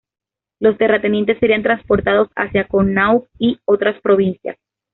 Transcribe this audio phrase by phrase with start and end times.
[0.59, 4.57] Los terratenientes serían transportados hacia Connaught y a otras provincias.